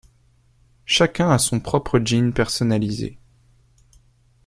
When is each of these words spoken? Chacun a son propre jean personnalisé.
Chacun 0.87 1.29
a 1.29 1.37
son 1.37 1.59
propre 1.59 1.99
jean 1.99 2.33
personnalisé. 2.33 3.19